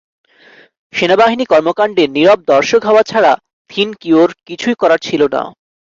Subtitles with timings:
[0.93, 3.33] সেনাবাহিনী কর্মকাণ্ডের নীরব দর্শক হওয়া ছাড়া
[3.69, 5.41] থিন কিউর কিছু করার ছিল না।